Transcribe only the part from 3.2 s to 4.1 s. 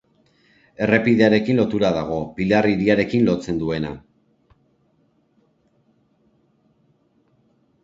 lotzen duena.